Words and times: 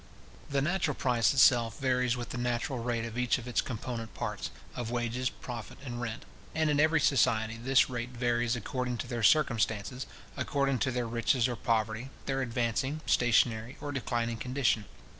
The 0.49 0.63
natural 0.63 0.95
price 0.95 1.31
itself 1.31 1.77
varies 1.79 2.17
with 2.17 2.29
the 2.29 2.37
natural 2.39 2.79
rate 2.79 3.05
of 3.05 3.19
each 3.19 3.37
of 3.37 3.47
its 3.47 3.61
component 3.61 4.15
parts, 4.15 4.49
of 4.75 4.89
wages, 4.89 5.29
profit, 5.29 5.77
and 5.85 6.01
rent; 6.01 6.25
and 6.55 6.71
in 6.71 6.79
every 6.79 6.99
society 6.99 7.55
this 7.55 7.87
rate 7.87 8.09
varies 8.09 8.55
according 8.55 8.97
to 8.97 9.07
their 9.07 9.21
circumstances, 9.21 10.07
according 10.35 10.79
to 10.79 10.91
their 10.91 11.05
riches 11.05 11.47
or 11.47 11.55
poverty, 11.55 12.09
their 12.25 12.41
advancing, 12.41 13.01
stationary, 13.05 13.77
or 13.79 13.91
declining 13.91 14.37
condition. 14.37 14.85